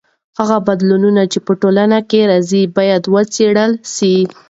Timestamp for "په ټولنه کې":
1.45-2.19